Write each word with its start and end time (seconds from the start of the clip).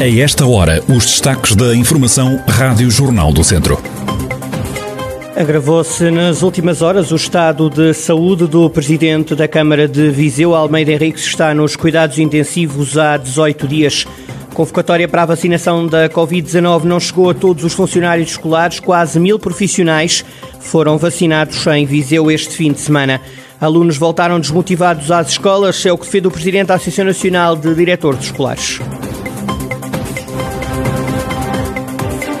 A 0.00 0.06
esta 0.06 0.46
hora, 0.46 0.80
os 0.88 1.04
destaques 1.06 1.56
da 1.56 1.74
Informação 1.74 2.40
Rádio 2.46 2.88
Jornal 2.88 3.32
do 3.32 3.42
Centro. 3.42 3.82
Agravou-se 5.34 6.08
nas 6.08 6.40
últimas 6.40 6.82
horas 6.82 7.10
o 7.10 7.16
estado 7.16 7.68
de 7.68 7.92
saúde 7.92 8.46
do 8.46 8.70
presidente 8.70 9.34
da 9.34 9.48
Câmara 9.48 9.88
de 9.88 10.08
Viseu, 10.10 10.54
Almeida 10.54 10.92
Henriques, 10.92 11.24
está 11.24 11.52
nos 11.52 11.74
cuidados 11.74 12.16
intensivos 12.20 12.96
há 12.96 13.16
18 13.16 13.66
dias. 13.66 14.06
Convocatória 14.54 15.08
para 15.08 15.22
a 15.22 15.26
vacinação 15.26 15.84
da 15.84 16.08
Covid-19 16.08 16.84
não 16.84 17.00
chegou 17.00 17.30
a 17.30 17.34
todos 17.34 17.64
os 17.64 17.72
funcionários 17.72 18.30
escolares. 18.30 18.78
Quase 18.78 19.18
mil 19.18 19.36
profissionais 19.36 20.24
foram 20.60 20.96
vacinados 20.96 21.66
em 21.66 21.84
Viseu 21.84 22.30
este 22.30 22.54
fim 22.54 22.70
de 22.70 22.80
semana. 22.80 23.20
Alunos 23.60 23.96
voltaram 23.96 24.38
desmotivados 24.38 25.10
às 25.10 25.30
escolas, 25.30 25.84
é 25.84 25.92
o 25.92 25.98
que 25.98 26.04
defende 26.04 26.28
o 26.28 26.30
presidente 26.30 26.68
da 26.68 26.74
Associação 26.74 27.04
Nacional 27.04 27.56
de 27.56 27.74
Diretores 27.74 28.26
Escolares. 28.26 28.80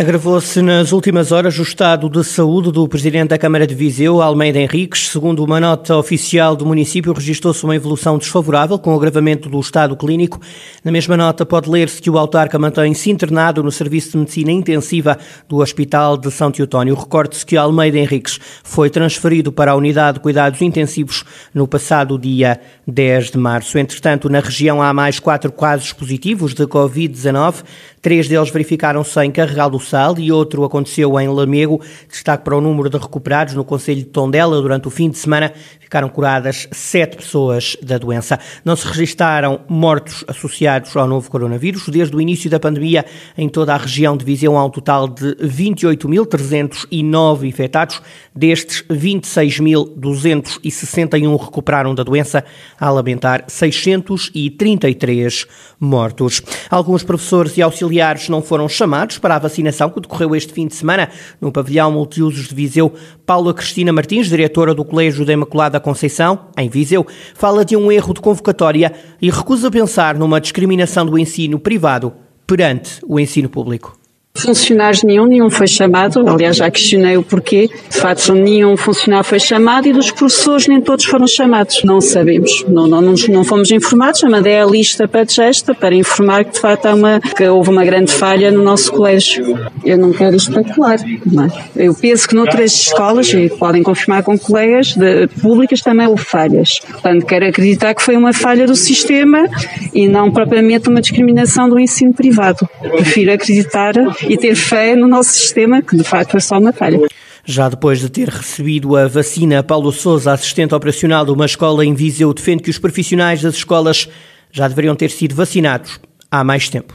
Agravou-se 0.00 0.62
nas 0.62 0.92
últimas 0.92 1.30
horas 1.30 1.58
o 1.58 1.62
estado 1.62 2.08
de 2.08 2.24
saúde 2.24 2.72
do 2.72 2.88
presidente 2.88 3.28
da 3.28 3.38
Câmara 3.38 3.66
de 3.66 3.74
Viseu, 3.74 4.22
Almeida 4.22 4.58
Henriques. 4.58 5.10
Segundo 5.10 5.44
uma 5.44 5.60
nota 5.60 5.94
oficial 5.94 6.56
do 6.56 6.64
município, 6.64 7.12
registrou-se 7.12 7.62
uma 7.64 7.76
evolução 7.76 8.16
desfavorável 8.16 8.78
com 8.78 8.94
o 8.94 8.96
agravamento 8.96 9.50
do 9.50 9.60
estado 9.60 9.94
clínico. 9.94 10.40
Na 10.82 10.90
mesma 10.90 11.18
nota, 11.18 11.44
pode 11.44 11.68
ler-se 11.68 12.00
que 12.00 12.08
o 12.08 12.16
autarca 12.16 12.58
mantém-se 12.58 13.10
internado 13.10 13.62
no 13.62 13.70
Serviço 13.70 14.12
de 14.12 14.16
Medicina 14.16 14.50
Intensiva 14.52 15.18
do 15.46 15.58
Hospital 15.58 16.16
de 16.16 16.30
São 16.30 16.50
Teotónio. 16.50 16.94
Recorde-se 16.94 17.44
que 17.44 17.58
Almeida 17.58 17.98
Henriques 17.98 18.40
foi 18.64 18.88
transferido 18.88 19.52
para 19.52 19.72
a 19.72 19.76
Unidade 19.76 20.14
de 20.14 20.20
Cuidados 20.20 20.62
Intensivos 20.62 21.24
no 21.52 21.68
passado 21.68 22.18
dia 22.18 22.58
10 22.86 23.32
de 23.32 23.36
março. 23.36 23.76
Entretanto, 23.76 24.30
na 24.30 24.40
região 24.40 24.80
há 24.80 24.94
mais 24.94 25.20
quatro 25.20 25.52
casos 25.52 25.92
positivos 25.92 26.54
de 26.54 26.64
Covid-19. 26.66 27.56
Três 28.00 28.26
deles 28.26 28.48
verificaram-se 28.48 29.20
em 29.22 29.30
Carregal 29.30 29.68
do 29.68 29.78
Sal 29.90 30.14
e 30.18 30.30
outro 30.30 30.62
aconteceu 30.62 31.18
em 31.18 31.26
Lamego. 31.26 31.80
Destaque 32.08 32.44
para 32.44 32.56
o 32.56 32.60
número 32.60 32.88
de 32.88 32.96
recuperados 32.96 33.54
no 33.54 33.64
Conselho 33.64 33.98
de 33.98 34.06
Tondela 34.06 34.62
durante 34.62 34.86
o 34.86 34.90
fim 34.90 35.10
de 35.10 35.18
semana. 35.18 35.52
Ficaram 35.80 36.08
curadas 36.08 36.68
sete 36.70 37.16
pessoas 37.16 37.76
da 37.82 37.98
doença. 37.98 38.38
Não 38.64 38.76
se 38.76 38.86
registaram 38.86 39.62
mortos 39.68 40.24
associados 40.28 40.96
ao 40.96 41.08
novo 41.08 41.28
coronavírus. 41.28 41.88
Desde 41.88 42.14
o 42.14 42.20
início 42.20 42.48
da 42.48 42.60
pandemia, 42.60 43.04
em 43.36 43.48
toda 43.48 43.74
a 43.74 43.76
região 43.76 44.16
de 44.16 44.24
Viseu, 44.24 44.56
há 44.56 44.64
um 44.64 44.70
total 44.70 45.08
de 45.08 45.34
28.309 45.42 47.48
infectados. 47.48 48.00
Destes, 48.32 48.84
26.261 48.88 51.44
recuperaram 51.44 51.96
da 51.96 52.04
doença, 52.04 52.44
a 52.78 52.90
lamentar 52.90 53.42
633 53.48 55.48
mortos. 55.80 56.40
Alguns 56.70 57.02
professores 57.02 57.56
e 57.56 57.62
auxiliares 57.62 58.28
não 58.28 58.40
foram 58.40 58.68
chamados 58.68 59.18
para 59.18 59.34
a 59.34 59.40
vacinação 59.40 59.79
que 59.88 60.00
decorreu 60.00 60.34
este 60.34 60.52
fim 60.52 60.66
de 60.66 60.74
semana 60.74 61.08
no 61.40 61.52
pavilhão 61.52 61.92
multiusos 61.92 62.48
de 62.48 62.54
Viseu. 62.54 62.92
Paula 63.24 63.54
Cristina 63.54 63.92
Martins, 63.92 64.28
diretora 64.28 64.74
do 64.74 64.84
Colégio 64.84 65.24
da 65.24 65.32
Imaculada 65.32 65.78
Conceição, 65.78 66.46
em 66.58 66.68
Viseu, 66.68 67.06
fala 67.34 67.64
de 67.64 67.76
um 67.76 67.92
erro 67.92 68.12
de 68.12 68.20
convocatória 68.20 68.92
e 69.22 69.30
recusa 69.30 69.70
pensar 69.70 70.16
numa 70.16 70.40
discriminação 70.40 71.06
do 71.06 71.16
ensino 71.16 71.58
privado 71.58 72.12
perante 72.44 73.00
o 73.06 73.20
ensino 73.20 73.48
público 73.48 73.99
funcionários 74.34 75.02
nenhum, 75.02 75.26
nenhum 75.26 75.50
foi 75.50 75.66
chamado, 75.66 76.26
aliás 76.28 76.56
já 76.56 76.70
questionei 76.70 77.16
o 77.16 77.22
porquê, 77.22 77.68
de 77.90 77.96
facto 77.96 78.32
nenhum 78.32 78.76
funcionário 78.76 79.24
foi 79.24 79.40
chamado 79.40 79.88
e 79.88 79.92
dos 79.92 80.10
professores 80.10 80.66
nem 80.66 80.80
todos 80.80 81.04
foram 81.04 81.26
chamados, 81.26 81.82
não 81.84 82.00
sabemos, 82.00 82.64
não, 82.68 82.86
não, 82.86 83.00
não, 83.00 83.14
não 83.28 83.44
fomos 83.44 83.70
informados, 83.70 84.22
eu 84.22 84.30
mandei 84.30 84.58
a 84.58 84.64
lista 84.64 85.08
para 85.08 85.22
a 85.22 85.24
gesta 85.24 85.74
para 85.74 85.94
informar 85.94 86.44
que 86.44 86.52
de 86.52 86.60
facto 86.60 86.86
há 86.86 86.94
uma, 86.94 87.20
que 87.20 87.44
houve 87.44 87.70
uma 87.70 87.84
grande 87.84 88.12
falha 88.12 88.50
no 88.50 88.62
nosso 88.62 88.92
colégio. 88.92 89.58
Eu 89.84 89.98
não 89.98 90.12
quero 90.12 90.36
especular, 90.36 90.98
é? 91.00 91.86
Eu 91.86 91.94
penso 91.94 92.28
que 92.28 92.34
noutras 92.34 92.72
escolas, 92.72 93.32
e 93.32 93.48
podem 93.48 93.82
confirmar 93.82 94.22
com 94.22 94.38
colegas 94.38 94.94
de, 94.94 95.26
públicas 95.40 95.80
também 95.80 96.06
houve 96.06 96.24
falhas, 96.24 96.78
portanto 96.80 97.26
quero 97.26 97.46
acreditar 97.46 97.94
que 97.94 98.02
foi 98.02 98.16
uma 98.16 98.32
falha 98.32 98.66
do 98.66 98.76
sistema 98.76 99.48
e 99.92 100.08
não 100.08 100.30
propriamente 100.30 100.88
uma 100.88 101.00
discriminação 101.00 101.68
do 101.68 101.78
ensino 101.78 102.14
privado. 102.14 102.68
Prefiro 102.80 103.32
acreditar 103.32 103.94
e 104.28 104.36
ter 104.36 104.54
fé 104.54 104.94
no 104.94 105.08
nosso 105.08 105.30
sistema, 105.30 105.82
que 105.82 105.96
de 105.96 106.04
facto 106.04 106.36
é 106.36 106.40
só 106.40 106.58
uma 106.58 106.72
falha. 106.72 107.00
Já 107.44 107.68
depois 107.68 108.00
de 108.00 108.10
ter 108.10 108.28
recebido 108.28 108.96
a 108.96 109.08
vacina, 109.08 109.62
Paulo 109.62 109.90
Souza, 109.92 110.32
assistente 110.32 110.74
operacional 110.74 111.24
de 111.24 111.32
uma 111.32 111.46
escola 111.46 111.84
em 111.84 111.94
Viseu, 111.94 112.32
defende 112.32 112.62
que 112.62 112.70
os 112.70 112.78
profissionais 112.78 113.42
das 113.42 113.54
escolas 113.54 114.08
já 114.52 114.68
deveriam 114.68 114.94
ter 114.94 115.10
sido 115.10 115.34
vacinados 115.34 115.98
há 116.30 116.44
mais 116.44 116.68
tempo. 116.68 116.94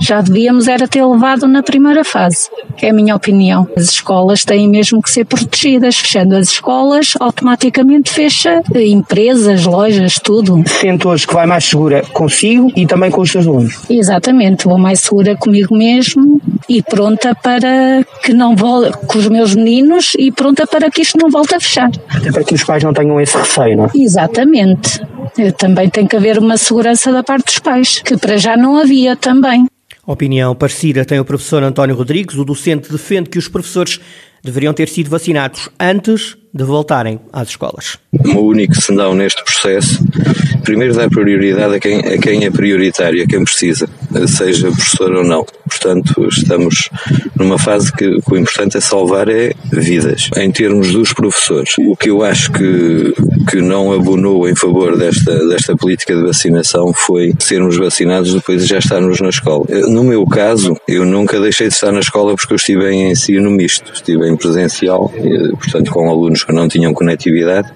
Já 0.00 0.20
devíamos 0.20 0.68
era 0.68 0.86
ter 0.88 1.04
levado 1.04 1.46
na 1.46 1.62
primeira 1.62 2.04
fase, 2.04 2.48
que 2.76 2.86
é 2.86 2.90
a 2.90 2.92
minha 2.92 3.14
opinião. 3.14 3.68
As 3.76 3.84
escolas 3.84 4.44
têm 4.44 4.68
mesmo 4.68 5.02
que 5.02 5.10
ser 5.10 5.24
protegidas. 5.24 5.96
Fechando 5.96 6.36
as 6.36 6.48
escolas, 6.48 7.14
automaticamente 7.20 8.10
fecha 8.10 8.62
empresas, 8.74 9.64
lojas, 9.64 10.18
tudo. 10.22 10.62
Sinto 10.66 11.08
hoje 11.08 11.26
que 11.26 11.34
vai 11.34 11.46
mais 11.46 11.64
segura 11.64 12.02
consigo 12.12 12.70
e 12.76 12.86
também 12.86 13.10
com 13.10 13.20
os 13.20 13.30
seus 13.30 13.46
alunos. 13.46 13.80
Exatamente, 13.88 14.64
vou 14.64 14.78
mais 14.78 15.00
segura 15.00 15.36
comigo 15.36 15.76
mesmo 15.76 16.40
e 16.68 16.82
pronta 16.82 17.34
para 17.34 18.04
que 18.22 18.32
não 18.32 18.54
volte 18.56 18.96
com 19.06 19.18
os 19.18 19.28
meus 19.28 19.54
meninos 19.54 20.12
e 20.18 20.30
pronta 20.30 20.66
para 20.66 20.90
que 20.90 21.02
isto 21.02 21.18
não 21.18 21.30
volte 21.30 21.54
a 21.54 21.60
fechar. 21.60 21.90
Até 22.08 22.30
para 22.30 22.44
que 22.44 22.54
os 22.54 22.64
pais 22.64 22.82
não 22.82 22.92
tenham 22.92 23.20
esse 23.20 23.36
receio, 23.36 23.76
não 23.76 23.84
é? 23.86 23.90
Exatamente. 23.94 25.00
Também 25.56 25.88
tem 25.88 26.06
que 26.06 26.16
haver 26.16 26.38
uma 26.38 26.56
segurança 26.56 27.10
da 27.12 27.22
parte 27.22 27.46
dos 27.46 27.58
pais, 27.58 28.00
que 28.04 28.16
para 28.16 28.36
já 28.36 28.56
não 28.56 28.76
havia 28.76 29.16
também. 29.16 29.66
Opinião 30.04 30.52
parecida 30.52 31.04
tem 31.04 31.20
o 31.20 31.24
professor 31.24 31.62
António 31.62 31.94
Rodrigues. 31.94 32.36
O 32.36 32.44
docente 32.44 32.90
defende 32.90 33.30
que 33.30 33.38
os 33.38 33.46
professores 33.46 34.00
deveriam 34.42 34.74
ter 34.74 34.88
sido 34.88 35.08
vacinados 35.08 35.68
antes 35.78 36.36
de 36.52 36.64
voltarem 36.64 37.20
às 37.32 37.50
escolas. 37.50 38.01
O 38.34 38.40
único 38.40 38.78
senão 38.78 39.14
neste 39.14 39.42
processo, 39.42 40.04
primeiro 40.62 40.92
dar 40.94 41.08
prioridade 41.08 41.76
a 41.76 41.80
quem, 41.80 41.98
a 42.00 42.18
quem 42.18 42.44
é 42.44 42.50
prioritário, 42.50 43.22
a 43.22 43.26
quem 43.26 43.42
precisa, 43.42 43.88
seja 44.28 44.70
professor 44.70 45.12
ou 45.12 45.24
não. 45.24 45.46
Portanto, 45.66 46.28
estamos 46.28 46.90
numa 47.34 47.58
fase 47.58 47.90
que, 47.90 48.20
que 48.20 48.34
o 48.34 48.36
importante 48.36 48.76
é 48.76 48.80
salvar 48.82 49.30
é 49.30 49.52
vidas. 49.72 50.28
Em 50.36 50.50
termos 50.50 50.92
dos 50.92 51.14
professores, 51.14 51.70
o 51.78 51.96
que 51.96 52.10
eu 52.10 52.22
acho 52.22 52.52
que, 52.52 53.14
que 53.50 53.62
não 53.62 53.92
abonou 53.92 54.46
em 54.46 54.54
favor 54.54 54.98
desta, 54.98 55.48
desta 55.48 55.74
política 55.74 56.14
de 56.14 56.22
vacinação 56.22 56.92
foi 56.92 57.32
sermos 57.38 57.78
vacinados 57.78 58.34
depois 58.34 58.62
de 58.62 58.68
já 58.68 58.78
estarmos 58.78 59.22
na 59.22 59.30
escola. 59.30 59.64
No 59.88 60.04
meu 60.04 60.26
caso, 60.26 60.76
eu 60.86 61.06
nunca 61.06 61.40
deixei 61.40 61.68
de 61.68 61.74
estar 61.74 61.90
na 61.90 62.00
escola 62.00 62.36
porque 62.36 62.52
eu 62.52 62.56
estive 62.56 62.90
em 62.90 63.10
ensino 63.10 63.50
misto, 63.50 63.90
estive 63.94 64.28
em 64.28 64.36
presencial, 64.36 65.10
portanto 65.58 65.90
com 65.90 66.10
alunos 66.10 66.44
que 66.44 66.52
não 66.52 66.68
tinham 66.68 66.92
conectividade 66.92 67.72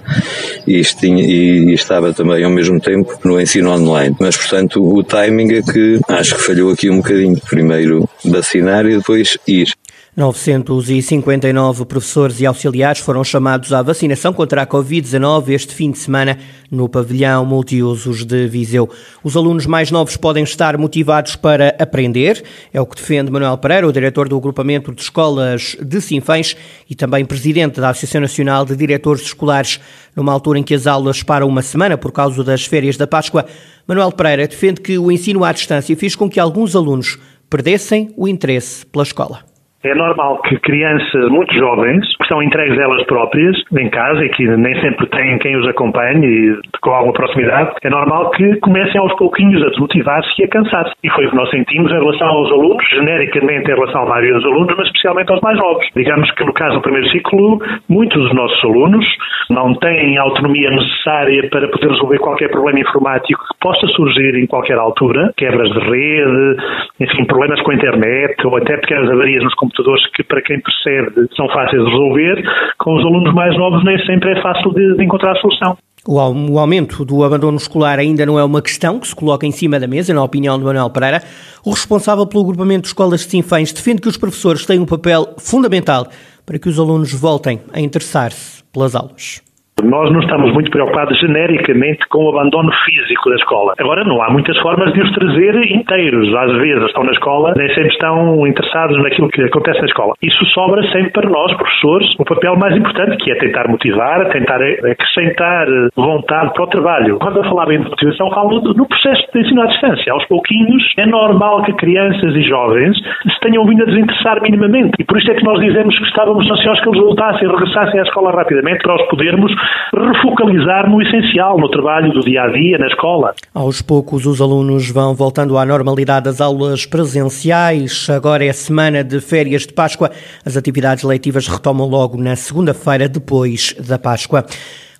e, 0.66 0.82
tinha, 0.82 1.24
e, 1.24 1.72
estava 1.74 2.12
também 2.12 2.44
ao 2.44 2.50
mesmo 2.50 2.80
tempo 2.80 3.18
no 3.24 3.40
ensino 3.40 3.70
online. 3.70 4.16
Mas, 4.20 4.36
portanto, 4.36 4.82
o 4.82 5.02
timing 5.02 5.54
é 5.54 5.62
que 5.62 6.00
acho 6.08 6.36
que 6.36 6.42
falhou 6.42 6.72
aqui 6.72 6.90
um 6.90 6.98
bocadinho. 6.98 7.40
Primeiro 7.48 8.08
vacinar 8.24 8.86
e 8.86 8.96
depois 8.96 9.38
ir. 9.46 9.68
959 10.16 11.84
professores 11.84 12.40
e 12.40 12.46
auxiliares 12.46 13.00
foram 13.00 13.22
chamados 13.22 13.70
à 13.74 13.82
vacinação 13.82 14.32
contra 14.32 14.62
a 14.62 14.66
Covid-19 14.66 15.50
este 15.50 15.74
fim 15.74 15.90
de 15.90 15.98
semana 15.98 16.38
no 16.70 16.88
pavilhão 16.88 17.44
multiusos 17.44 18.24
de 18.24 18.48
Viseu. 18.48 18.88
Os 19.22 19.36
alunos 19.36 19.66
mais 19.66 19.90
novos 19.90 20.16
podem 20.16 20.42
estar 20.42 20.78
motivados 20.78 21.36
para 21.36 21.76
aprender, 21.78 22.42
é 22.72 22.80
o 22.80 22.86
que 22.86 22.96
defende 22.96 23.30
Manuel 23.30 23.58
Pereira, 23.58 23.86
o 23.86 23.92
diretor 23.92 24.26
do 24.26 24.38
agrupamento 24.38 24.90
de 24.90 25.02
escolas 25.02 25.76
de 25.82 26.00
Sinfãs 26.00 26.56
e 26.88 26.94
também 26.94 27.26
presidente 27.26 27.78
da 27.78 27.90
Associação 27.90 28.22
Nacional 28.22 28.64
de 28.64 28.74
Diretores 28.74 29.20
Escolares, 29.20 29.78
numa 30.16 30.32
altura 30.32 30.58
em 30.58 30.62
que 30.62 30.72
as 30.72 30.86
aulas 30.86 31.22
param 31.22 31.46
uma 31.46 31.60
semana 31.60 31.98
por 31.98 32.10
causa 32.10 32.42
das 32.42 32.64
férias 32.64 32.96
da 32.96 33.06
Páscoa. 33.06 33.44
Manuel 33.86 34.12
Pereira 34.12 34.48
defende 34.48 34.80
que 34.80 34.96
o 34.96 35.12
ensino 35.12 35.44
à 35.44 35.52
distância 35.52 35.94
fez 35.94 36.16
com 36.16 36.26
que 36.30 36.40
alguns 36.40 36.74
alunos 36.74 37.18
perdessem 37.50 38.14
o 38.16 38.26
interesse 38.26 38.86
pela 38.86 39.04
escola 39.04 39.55
É 39.86 39.94
normal 39.94 40.42
que 40.42 40.58
crianças 40.58 41.28
muito 41.30 41.54
jovens, 41.54 42.04
que 42.16 42.24
estão 42.24 42.42
entregues 42.42 42.76
elas 42.76 43.04
próprias, 43.04 43.56
em 43.78 43.88
casa, 43.88 44.24
e 44.24 44.28
que 44.30 44.44
nem 44.44 44.80
sempre 44.80 45.06
têm 45.06 45.38
quem 45.38 45.56
os 45.56 45.68
acompanhe 45.68 46.26
e 46.26 46.58
com 46.80 46.90
alguma 46.90 47.12
proximidade, 47.12 47.70
é 47.84 47.88
normal 47.88 48.30
que 48.30 48.56
comecem 48.56 49.00
aos 49.00 49.14
pouquinhos 49.14 49.62
a 49.62 49.68
desmotivar-se 49.68 50.28
e 50.42 50.44
a 50.44 50.48
cansar-se. 50.48 50.92
E 51.04 51.10
foi 51.10 51.26
o 51.26 51.30
que 51.30 51.36
nós 51.36 51.48
sentimos 51.50 51.92
em 51.92 52.00
relação 52.00 52.26
aos 52.26 52.50
alunos, 52.50 52.84
genericamente 52.90 53.70
em 53.70 53.74
relação 53.74 54.06
maioria 54.06 54.34
dos 54.34 54.44
alunos, 54.44 54.74
mas 54.76 54.86
especialmente 54.86 55.30
aos 55.30 55.40
mais 55.40 55.56
novos. 55.56 55.86
Digamos 55.94 56.30
que 56.32 56.44
no 56.44 56.52
caso 56.52 56.74
do 56.74 56.82
primeiro 56.82 57.08
ciclo, 57.10 57.60
muitos 57.88 58.20
dos 58.20 58.34
nossos 58.34 58.64
alunos 58.64 59.06
não 59.50 59.74
têm 59.74 60.18
a 60.18 60.22
autonomia 60.22 60.70
necessária 60.70 61.48
para 61.48 61.68
poder 61.68 61.90
resolver 61.90 62.18
qualquer 62.18 62.50
problema 62.50 62.80
informático 62.80 63.40
que 63.40 63.58
possa 63.60 63.86
surgir 63.88 64.34
em 64.36 64.46
qualquer 64.46 64.78
altura, 64.78 65.32
quebras 65.36 65.70
de 65.70 65.78
rede, 65.78 66.56
enfim, 67.00 67.24
problemas 67.24 67.60
com 67.62 67.70
a 67.70 67.74
internet 67.74 68.46
ou 68.46 68.56
até 68.56 68.76
pequenas 68.78 69.10
avarias 69.10 69.44
nos 69.44 69.54
computadores 69.54 69.75
que, 70.14 70.22
para 70.24 70.42
quem 70.42 70.60
percebe, 70.60 71.28
são 71.36 71.48
fáceis 71.48 71.82
de 71.82 71.90
resolver. 71.90 72.42
Com 72.78 72.96
os 72.96 73.04
alunos 73.04 73.34
mais 73.34 73.56
novos, 73.56 73.84
nem 73.84 73.98
sempre 74.06 74.32
é 74.32 74.42
fácil 74.42 74.72
de, 74.72 74.96
de 74.96 75.04
encontrar 75.04 75.32
a 75.32 75.40
solução. 75.40 75.76
O 76.08 76.58
aumento 76.58 77.04
do 77.04 77.24
abandono 77.24 77.56
escolar 77.56 77.98
ainda 77.98 78.24
não 78.24 78.38
é 78.38 78.44
uma 78.44 78.62
questão 78.62 79.00
que 79.00 79.08
se 79.08 79.16
coloca 79.16 79.44
em 79.44 79.50
cima 79.50 79.80
da 79.80 79.88
mesa, 79.88 80.14
na 80.14 80.22
opinião 80.22 80.56
de 80.56 80.64
Manuel 80.64 80.88
Pereira. 80.90 81.20
O 81.64 81.70
responsável 81.70 82.26
pelo 82.26 82.44
agrupamento 82.44 82.82
de 82.82 82.88
escolas 82.88 83.20
de 83.20 83.30
Sinfãs 83.30 83.72
defende 83.72 84.00
que 84.00 84.08
os 84.08 84.16
professores 84.16 84.64
têm 84.64 84.78
um 84.78 84.86
papel 84.86 85.34
fundamental 85.38 86.06
para 86.44 86.60
que 86.60 86.68
os 86.68 86.78
alunos 86.78 87.12
voltem 87.12 87.60
a 87.72 87.80
interessar-se 87.80 88.62
pelas 88.72 88.94
aulas. 88.94 89.45
Nós 89.84 90.10
não 90.10 90.20
estamos 90.20 90.54
muito 90.54 90.70
preocupados 90.70 91.18
genericamente 91.20 92.08
com 92.08 92.24
o 92.24 92.30
abandono 92.30 92.72
físico 92.86 93.28
da 93.28 93.36
escola. 93.36 93.74
Agora, 93.78 94.04
não 94.04 94.22
há 94.22 94.30
muitas 94.30 94.58
formas 94.60 94.90
de 94.94 95.02
os 95.02 95.12
trazer 95.12 95.54
inteiros. 95.70 96.34
Às 96.34 96.52
vezes 96.56 96.84
estão 96.86 97.04
na 97.04 97.12
escola, 97.12 97.52
nem 97.54 97.68
sempre 97.68 97.92
estão 97.92 98.46
interessados 98.46 98.96
naquilo 99.02 99.28
que 99.28 99.42
acontece 99.42 99.78
na 99.80 99.86
escola. 99.86 100.14
Isso 100.22 100.42
sobra 100.46 100.82
sempre 100.90 101.10
para 101.10 101.28
nós, 101.28 101.52
professores, 101.54 102.08
o 102.18 102.24
papel 102.24 102.56
mais 102.56 102.74
importante, 102.74 103.18
que 103.18 103.30
é 103.30 103.34
tentar 103.34 103.68
motivar, 103.68 104.30
tentar 104.30 104.62
acrescentar 104.62 105.66
vontade 105.94 106.54
para 106.54 106.64
o 106.64 106.68
trabalho. 106.68 107.18
Quando 107.18 107.36
eu 107.36 107.44
falava 107.44 107.74
em 107.74 107.78
motivação, 107.78 108.30
falo 108.30 108.58
no 108.72 108.88
processo 108.88 109.30
de 109.30 109.40
ensino 109.40 109.60
à 109.60 109.66
distância. 109.66 110.10
Aos 110.10 110.24
pouquinhos, 110.24 110.82
é 110.96 111.04
normal 111.04 111.62
que 111.64 111.74
crianças 111.74 112.34
e 112.34 112.42
jovens 112.44 112.96
se 112.96 113.40
tenham 113.40 113.66
vindo 113.66 113.82
a 113.82 113.86
desinteressar 113.86 114.40
minimamente. 114.40 114.92
E 114.98 115.04
por 115.04 115.18
isso 115.18 115.30
é 115.30 115.34
que 115.34 115.44
nós 115.44 115.60
dizemos 115.60 115.98
que 115.98 116.04
estávamos 116.06 116.50
ansiosos 116.50 116.82
que 116.82 116.88
eles 116.88 117.00
voltassem, 117.00 117.46
regressassem 117.46 118.00
à 118.00 118.04
escola 118.04 118.32
rapidamente 118.32 118.82
para 118.82 118.94
os 118.94 119.02
podermos 119.08 119.65
refocalizar 119.94 120.88
no 120.90 121.00
essencial, 121.02 121.58
no 121.58 121.70
trabalho 121.70 122.12
do 122.12 122.20
dia 122.20 122.42
a 122.42 122.48
dia, 122.48 122.78
na 122.78 122.86
escola. 122.86 123.34
Aos 123.54 123.80
poucos, 123.80 124.26
os 124.26 124.40
alunos 124.40 124.90
vão 124.90 125.14
voltando 125.14 125.56
à 125.58 125.64
normalidade 125.64 126.24
das 126.24 126.40
aulas 126.40 126.86
presenciais. 126.86 128.08
Agora 128.10 128.44
é 128.44 128.52
semana 128.52 129.02
de 129.02 129.20
férias 129.20 129.66
de 129.66 129.72
Páscoa. 129.72 130.10
As 130.44 130.56
atividades 130.56 131.04
letivas 131.04 131.48
retomam 131.48 131.88
logo 131.88 132.16
na 132.16 132.36
segunda-feira, 132.36 133.08
depois 133.08 133.74
da 133.86 133.98
Páscoa. 133.98 134.44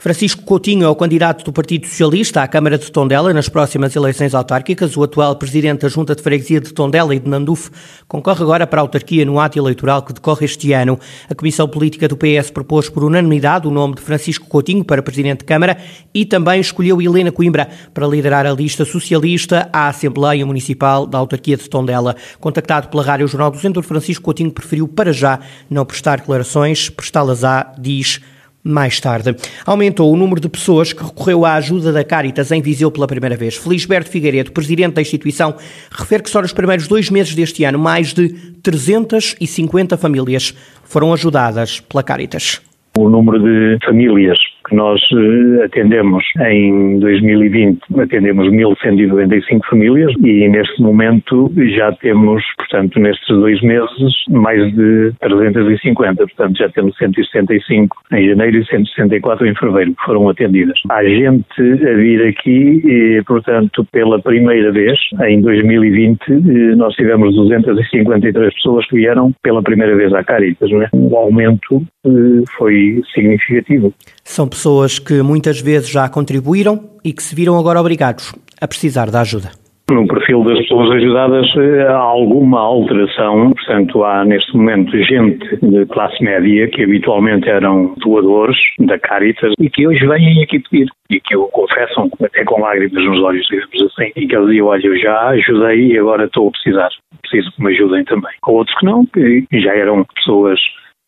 Francisco 0.07 0.45
Coutinho 0.45 0.85
é 0.85 0.89
o 0.89 0.95
candidato 0.95 1.45
do 1.45 1.53
Partido 1.53 1.85
Socialista 1.89 2.41
à 2.41 2.47
Câmara 2.47 2.79
de 2.79 2.93
Tondela 2.93 3.35
nas 3.35 3.49
próximas 3.49 3.97
eleições 3.97 4.37
autárquicas. 4.37 4.97
O 4.97 5.03
atual 5.03 5.35
presidente 5.35 5.81
da 5.81 5.89
Junta 5.89 6.15
de 6.15 6.23
Freguesia 6.23 6.61
de 6.61 6.73
Tondela 6.73 7.13
e 7.13 7.19
de 7.19 7.29
Nandufo 7.29 7.73
concorre 8.07 8.41
agora 8.45 8.69
para 8.69 8.81
a 8.81 8.83
autarquia 8.83 9.25
no 9.25 9.41
ato 9.41 9.59
eleitoral 9.59 10.05
que 10.05 10.13
decorre 10.13 10.45
este 10.45 10.73
ano. 10.73 10.97
A 11.29 11.35
Comissão 11.35 11.67
Política 11.67 12.07
do 12.07 12.17
PS 12.17 12.53
propôs 12.53 12.89
por 12.89 13.03
unanimidade 13.03 13.67
o 13.67 13.71
nome 13.73 13.97
de 13.97 14.01
Francisco 14.01 14.47
Coutinho 14.47 14.85
para 14.85 15.03
presidente 15.03 15.41
de 15.41 15.45
Câmara 15.47 15.77
e 16.15 16.25
também 16.25 16.61
escolheu 16.61 17.03
Helena 17.03 17.33
Coimbra 17.33 17.69
para 17.93 18.07
liderar 18.07 18.47
a 18.47 18.53
lista 18.53 18.85
socialista 18.85 19.69
à 19.73 19.89
Assembleia 19.89 20.47
Municipal 20.47 21.05
da 21.05 21.19
autarquia 21.19 21.57
de 21.57 21.69
Tondela. 21.69 22.15
Contactado 22.39 22.87
pela 22.87 23.03
Rádio 23.03 23.27
Jornal 23.27 23.51
do 23.51 23.59
Centro, 23.59 23.83
Francisco 23.83 24.23
Coutinho 24.23 24.53
preferiu 24.53 24.87
para 24.87 25.13
já 25.13 25.41
não 25.69 25.85
prestar 25.85 26.19
declarações, 26.19 26.89
prestá-las-á, 26.89 27.73
diz 27.77 28.21
mais 28.67 29.01
tarde. 29.01 29.35
Aumentou 29.65 30.13
o 30.13 30.17
número 30.17 30.41
de 30.41 30.49
pessoas 30.49 30.93
que 30.93 31.03
recorreu 31.03 31.45
à 31.45 31.55
ajuda 31.55 31.93
da 31.93 32.05
Caritas 32.05 32.51
em 32.51 32.61
Viseu 32.61 32.91
pela 32.91 33.07
primeira 33.07 33.37
vez. 33.37 33.57
Felisberto 33.57 34.11
Figueiredo, 34.11 34.53
presidente 34.53 34.95
da 34.95 35.03
instituição, 35.03 35.55
refere 35.91 36.23
que 36.23 36.31
só 36.31 36.43
nos 36.43 36.53
primeiros 36.53 36.89
dois 36.89 37.11
meses 37.11 37.35
deste 37.35 37.65
ano 37.65 37.79
mais 37.79 38.13
de 38.13 38.29
350 38.63 39.97
famílias 39.97 40.55
foram 40.85 41.13
ajudadas 41.13 41.81
pela 41.81 42.03
Caritas. 42.03 42.61
O 42.99 43.09
número 43.09 43.39
de 43.39 43.79
famílias 43.85 44.39
que 44.69 44.75
nós 44.75 45.01
eh, 45.13 45.65
atendemos 45.65 46.25
em 46.41 46.99
2020, 46.99 47.81
atendemos 47.99 48.49
1.195 48.49 49.61
famílias 49.69 50.13
e 50.23 50.49
neste 50.49 50.83
momento 50.83 51.53
já 51.77 51.93
temos, 51.93 52.43
portanto, 52.57 52.99
nestes 52.99 53.29
dois 53.29 53.61
meses, 53.63 54.13
mais 54.29 54.73
de 54.75 55.13
350. 55.21 56.27
Portanto, 56.27 56.59
já 56.59 56.69
temos 56.71 56.97
165 56.99 57.97
em 58.13 58.29
janeiro 58.29 58.59
e 58.59 58.67
164 58.67 59.47
em 59.47 59.55
fevereiro 59.55 59.95
que 59.95 60.05
foram 60.05 60.29
atendidas. 60.29 60.79
Há 60.89 61.05
gente 61.05 61.61
a 61.61 61.95
vir 61.95 62.27
aqui 62.27 62.83
e, 62.85 63.23
portanto, 63.27 63.87
pela 63.93 64.21
primeira 64.21 64.73
vez, 64.73 64.99
em 65.27 65.41
2020, 65.41 66.21
eh, 66.31 66.33
nós 66.77 66.95
tivemos 66.95 67.35
253 67.35 68.55
pessoas 68.55 68.87
que 68.89 68.97
vieram 68.97 69.33
pela 69.43 69.63
primeira 69.63 69.95
vez 69.97 70.13
à 70.13 70.25
Caritas. 70.25 70.71
Né? 70.71 70.89
O 70.93 71.17
aumento 71.17 71.83
eh, 72.05 72.45
foi 72.57 73.03
significativo. 73.15 73.93
São 74.25 74.49
pessoas 74.57 74.99
que 74.99 75.23
muitas 75.23 75.61
vezes 75.61 75.91
já 75.91 76.09
contribuíram 76.09 76.81
e 77.05 77.13
que 77.13 77.23
se 77.23 77.37
viram 77.37 77.59
agora 77.59 77.79
obrigados 77.79 78.35
a 78.61 78.67
precisar 78.67 79.11
da 79.11 79.21
ajuda. 79.21 79.51
No 79.89 80.05
perfil 80.09 80.43
das 80.43 80.59
pessoas 80.59 80.91
ajudadas 80.97 81.47
há 81.89 81.97
alguma 81.97 82.59
alteração, 82.59 83.53
portanto 83.53 84.03
há 84.03 84.25
neste 84.25 84.57
momento 84.57 84.91
gente 85.05 85.47
de 85.63 85.87
classe 85.87 86.25
média 86.25 86.69
que 86.69 86.83
habitualmente 86.83 87.49
eram 87.49 87.95
doadores 87.99 88.57
da 88.81 88.99
Caritas 88.99 89.53
e 89.61 89.71
que 89.71 89.87
hoje 89.87 90.05
vêm 90.05 90.43
aqui 90.43 90.59
pedir 90.59 90.89
e 91.09 91.21
que 91.21 91.37
o 91.37 91.47
confessam 91.49 92.11
até 92.21 92.43
com 92.45 92.61
lágrimas 92.61 93.05
nos 93.05 93.23
olhos, 93.23 93.47
digamos 93.49 93.93
assim, 93.93 94.11
e 94.17 94.27
que 94.27 94.35
eles 94.35 94.49
dizem, 94.49 94.63
olha, 94.63 94.87
eu 94.87 94.99
já 94.99 95.29
ajudei 95.29 95.93
e 95.93 95.99
agora 95.99 96.25
estou 96.25 96.49
a 96.49 96.51
precisar, 96.51 96.89
preciso 97.23 97.53
que 97.53 97.63
me 97.63 97.73
ajudem 97.73 98.05
também. 98.07 98.33
Há 98.43 98.51
outros 98.51 98.77
que 98.79 98.87
não, 98.87 99.07
que 99.07 99.47
já 99.53 99.73
eram 99.73 100.05
pessoas 100.17 100.59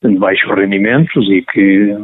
de 0.03 0.17
baixos 0.17 0.51
rendimentos 0.55 1.29
e 1.29 1.43
que 1.43 1.97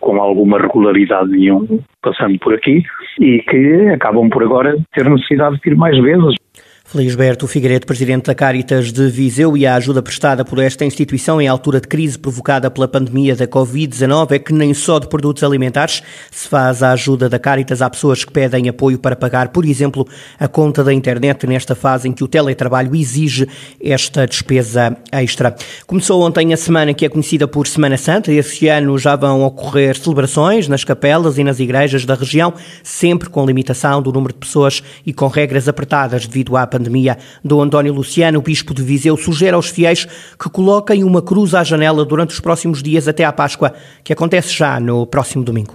com 0.00 0.20
alguma 0.20 0.58
regularidade 0.58 1.36
iam 1.36 1.66
passando 2.02 2.38
por 2.38 2.54
aqui 2.54 2.82
e 3.20 3.38
que 3.40 3.88
acabam 3.94 4.28
por 4.28 4.42
agora 4.42 4.76
ter 4.92 5.08
necessidade 5.08 5.60
de 5.60 5.70
ir 5.70 5.76
mais 5.76 5.96
vezes. 5.98 6.34
Felisberto 6.88 7.48
Figueiredo, 7.48 7.84
presidente 7.84 8.26
da 8.26 8.34
Caritas 8.34 8.92
de 8.92 9.10
Viseu, 9.10 9.56
e 9.56 9.66
a 9.66 9.74
ajuda 9.74 10.00
prestada 10.00 10.44
por 10.44 10.60
esta 10.60 10.84
instituição 10.84 11.42
em 11.42 11.48
altura 11.48 11.80
de 11.80 11.88
crise 11.88 12.16
provocada 12.16 12.70
pela 12.70 12.86
pandemia 12.86 13.34
da 13.34 13.44
Covid-19 13.44 14.30
é 14.30 14.38
que 14.38 14.52
nem 14.52 14.72
só 14.72 15.00
de 15.00 15.08
produtos 15.08 15.42
alimentares 15.42 16.00
se 16.30 16.48
faz 16.48 16.84
a 16.84 16.92
ajuda 16.92 17.28
da 17.28 17.40
Caritas. 17.40 17.82
Há 17.82 17.90
pessoas 17.90 18.24
que 18.24 18.32
pedem 18.32 18.68
apoio 18.68 19.00
para 19.00 19.16
pagar, 19.16 19.48
por 19.48 19.64
exemplo, 19.64 20.06
a 20.38 20.46
conta 20.46 20.84
da 20.84 20.92
internet 20.92 21.44
nesta 21.44 21.74
fase 21.74 22.08
em 22.08 22.12
que 22.12 22.22
o 22.22 22.28
teletrabalho 22.28 22.94
exige 22.94 23.48
esta 23.82 24.24
despesa 24.24 24.96
extra. 25.10 25.56
Começou 25.88 26.22
ontem 26.22 26.52
a 26.52 26.56
semana 26.56 26.94
que 26.94 27.04
é 27.04 27.08
conhecida 27.08 27.48
por 27.48 27.66
Semana 27.66 27.96
Santa. 27.96 28.30
Este 28.30 28.68
ano 28.68 28.96
já 28.96 29.16
vão 29.16 29.42
ocorrer 29.42 29.98
celebrações 29.98 30.68
nas 30.68 30.84
capelas 30.84 31.36
e 31.36 31.42
nas 31.42 31.58
igrejas 31.58 32.04
da 32.04 32.14
região, 32.14 32.54
sempre 32.84 33.28
com 33.28 33.44
limitação 33.44 34.00
do 34.00 34.12
número 34.12 34.32
de 34.32 34.38
pessoas 34.38 34.84
e 35.04 35.12
com 35.12 35.26
regras 35.26 35.66
apertadas 35.66 36.28
devido 36.28 36.56
à 36.56 36.64
pandemia 36.64 36.75
pandemia. 36.76 37.16
Do 37.44 37.60
António 37.60 37.94
Luciano, 37.94 38.42
bispo 38.42 38.74
de 38.74 38.82
Viseu, 38.82 39.16
sugere 39.16 39.54
aos 39.54 39.70
fiéis 39.70 40.04
que 40.36 40.50
coloquem 40.50 41.04
uma 41.04 41.22
cruz 41.22 41.54
à 41.54 41.64
janela 41.64 42.04
durante 42.04 42.30
os 42.30 42.40
próximos 42.40 42.82
dias 42.82 43.08
até 43.08 43.24
à 43.24 43.32
Páscoa, 43.32 43.72
que 44.04 44.12
acontece 44.12 44.56
já 44.56 44.78
no 44.78 45.06
próximo 45.06 45.44
domingo. 45.44 45.74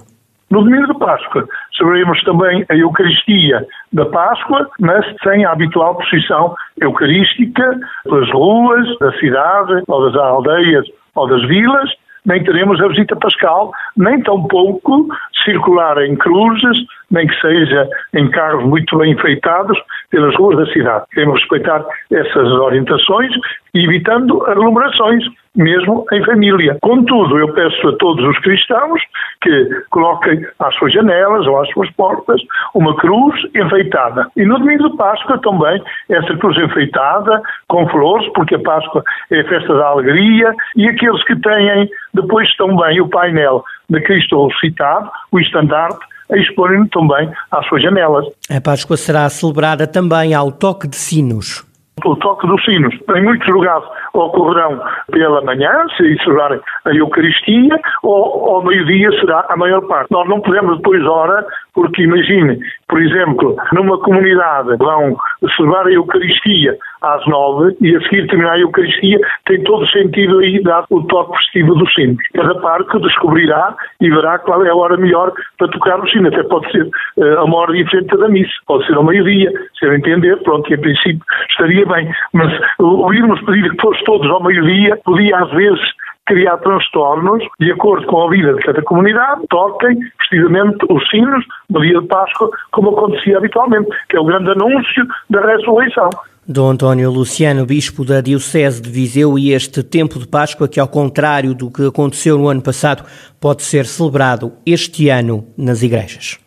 No 0.51 0.63
domingo 0.63 0.88
de 0.88 1.00
Páscoa, 1.00 1.48
celebraremos 1.77 2.22
também 2.24 2.65
a 2.70 2.75
Eucaristia 2.75 3.65
da 3.93 4.05
Páscoa, 4.05 4.67
mas 4.81 5.05
sem 5.24 5.46
a 5.46 5.51
habitual 5.51 5.96
procissão 5.96 6.53
eucarística 6.81 7.79
pelas 8.03 8.29
ruas 8.31 8.86
da 9.00 9.12
cidade, 9.13 9.81
ou 9.88 10.05
das 10.05 10.15
aldeias, 10.22 10.86
ou 11.15 11.27
das 11.29 11.48
vilas, 11.48 11.89
nem 12.25 12.43
teremos 12.43 12.81
a 12.81 12.88
visita 12.89 13.15
pascal, 13.15 13.72
nem 13.98 14.22
tampouco 14.22 15.08
circular 15.43 15.98
em 16.03 16.15
cruzes, 16.17 16.77
nem 17.10 17.25
que 17.27 17.39
seja 17.39 17.88
em 18.13 18.29
carros 18.29 18.63
muito 18.65 18.98
bem 18.98 19.13
enfeitados 19.13 19.77
pelas 20.12 20.36
ruas 20.36 20.58
da 20.58 20.65
cidade. 20.72 21.06
Queremos 21.13 21.39
respeitar 21.39 21.84
essas 22.12 22.48
orientações, 22.51 23.32
evitando 23.74 24.46
aglomerações, 24.46 25.24
mesmo 25.56 26.06
em 26.12 26.24
família. 26.24 26.77
Contudo, 26.82 27.38
eu 27.38 27.53
peço 27.53 27.89
a 27.89 27.98
todos 27.98 28.24
os 28.25 28.38
cristãos 28.39 29.01
que 29.41 29.70
coloquem 29.89 30.46
às 30.60 30.75
suas 30.75 30.94
janelas 30.94 31.46
ou 31.48 31.60
às 31.62 31.70
suas 31.72 31.89
portas 31.91 32.41
uma 32.74 32.96
cruz 32.98 33.36
enfeitada. 33.56 34.27
E 34.38 34.46
no 34.46 34.60
domingo 34.60 34.89
de 34.89 34.98
Páscoa 34.98 35.39
também, 35.41 35.82
essa 36.10 36.38
cruz 36.38 36.58
enfeitada, 36.58 37.41
com 37.68 37.88
flores, 37.89 38.32
porque 38.34 38.56
a 38.56 38.60
Páscoa 38.60 39.03
é 39.32 39.41
a 39.41 39.48
festa 39.48 39.74
da 39.74 39.88
alegria, 39.88 40.53
e 40.75 40.88
aqueles 40.88 41.24
que 41.25 41.36
têm 41.41 41.89
depois 42.13 42.53
também 42.56 43.01
o 43.01 43.10
painel 43.10 43.63
de 43.89 44.01
Cristo 44.01 44.48
ressuscitado, 44.48 45.10
o 45.32 45.39
estandarte, 45.39 46.11
a 46.32 46.38
exporem 46.38 46.88
também 46.88 47.30
às 47.52 47.68
suas 47.68 47.82
janelas. 47.82 48.26
A 48.50 48.62
Páscoa 48.62 48.98
será 48.98 49.30
celebrada 49.30 49.86
também 49.86 50.34
ao 50.34 50.52
toque 50.52 50.88
de 50.88 50.96
sinos. 50.96 51.66
O 52.04 52.16
toque 52.16 52.48
dos 52.48 52.64
sinos. 52.64 52.96
Em 53.16 53.24
muitos 53.24 53.48
lugares 53.48 53.84
ocorrerão 54.13 54.82
pela 55.12 55.41
manhã, 55.41 55.72
se 55.98 56.18
celebrarem 56.24 56.60
a 56.86 56.94
Eucaristia, 56.94 57.80
ou 58.03 58.56
ao 58.56 58.63
meio-dia 58.63 59.12
será 59.20 59.46
a 59.50 59.58
maior 59.58 59.82
parte. 59.88 60.12
Nós 60.12 60.27
não 60.27 60.41
podemos 60.41 60.77
depois 60.77 61.06
hora, 61.06 61.46
porque 61.74 62.03
imagine, 62.03 62.60
por 62.88 63.01
exemplo, 63.01 63.56
numa 63.74 63.98
comunidade 64.00 64.75
vão 64.77 65.15
celebrar 65.56 65.88
a 65.88 65.91
Eucaristia 65.91 66.77
às 67.01 67.25
nove 67.25 67.75
e 67.82 67.96
a 67.96 68.01
seguir 68.01 68.27
terminar 68.27 68.53
a 68.53 68.60
Eucaristia, 68.60 69.20
tem 69.46 69.63
todo 69.63 69.84
o 69.84 69.88
sentido 69.88 70.39
aí 70.39 70.62
dar 70.62 70.86
o 70.89 71.01
toque 71.03 71.38
festivo 71.38 71.74
do 71.75 71.89
sino. 71.89 72.15
Cada 72.34 72.56
parte 72.56 73.00
descobrirá 73.00 73.75
e 74.00 74.10
verá 74.10 74.38
qual 74.39 74.63
é 74.65 74.70
a 74.70 74.75
hora 74.75 74.98
melhor 74.98 75.32
para 75.58 75.68
tocar 75.70 76.00
o 76.00 76.08
sino. 76.10 76.27
Até 76.27 76.44
pode 76.44 76.72
ser 76.72 76.84
uh, 77.18 77.39
a 77.39 77.44
uma 77.44 77.58
hora 77.58 77.74
diferente 77.74 78.15
da 78.18 78.30
missa, 78.30 78.53
pode 78.68 78.86
ser 78.86 78.96
ao 78.96 79.03
meio-dia, 79.03 79.51
se 79.80 79.86
eu 79.86 79.96
entender, 79.96 80.38
pronto, 80.44 80.68
que 80.68 80.75
em 80.75 80.82
princípio 80.82 81.22
estaria 81.50 81.86
bem. 81.86 82.12
Mas 82.34 82.53
uh, 82.80 83.13
irmos 83.13 83.41
pedir 83.41 83.70
que 83.72 83.82
fosse 83.82 84.00
todos 84.03 84.29
ao 84.29 84.43
meio-dia, 84.43 85.00
podia 85.03 85.38
às 85.38 85.51
vezes 85.51 85.81
criar 86.25 86.58
transtornos, 86.58 87.43
de 87.60 87.72
acordo 87.72 88.05
com 88.08 88.27
a 88.27 88.29
vida 88.29 88.53
de 88.53 88.62
cada 88.62 88.81
comunidade, 88.84 89.41
toquem 89.50 89.98
precisamente 90.17 90.77
os 90.89 91.10
sinos 91.10 91.43
no 91.70 91.81
dia 91.81 92.00
de 92.00 92.08
Páscoa, 92.08 92.50
como 92.72 92.91
acontecia 92.91 93.38
habitualmente, 93.38 93.89
que 94.10 94.15
é 94.15 94.20
o 94.20 94.25
grande 94.25 94.51
anúncio 94.51 95.05
da 95.29 95.41
ressurreição. 95.41 96.10
Dom 96.48 96.72
António 96.72 97.12
Luciano, 97.12 97.65
Bispo 97.65 98.03
da 98.03 98.20
Diocese 98.20 98.81
de 98.81 98.89
Viseu, 98.89 99.38
e 99.38 99.51
este 99.51 99.84
tempo 99.84 100.20
de 100.20 100.27
Páscoa, 100.27 100.67
que 100.67 100.79
ao 100.79 100.88
contrário 100.88 101.53
do 101.53 101.72
que 101.72 101.86
aconteceu 101.86 102.38
no 102.38 102.48
ano 102.48 102.62
passado, 102.62 103.03
pode 103.39 103.62
ser 103.63 103.86
celebrado 103.86 104.53
este 104.65 105.10
ano 105.10 105.46
nas 105.58 105.84
igrejas. 105.84 106.39